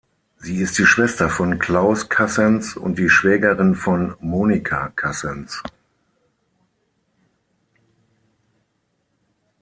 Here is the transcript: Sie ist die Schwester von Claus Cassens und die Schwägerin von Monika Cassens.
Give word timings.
Sie 0.39 0.57
ist 0.59 0.79
die 0.79 0.87
Schwester 0.87 1.29
von 1.29 1.59
Claus 1.59 2.09
Cassens 2.09 2.75
und 2.75 2.97
die 2.97 3.07
Schwägerin 3.07 3.75
von 3.75 4.15
Monika 4.19 4.87
Cassens. 4.95 5.61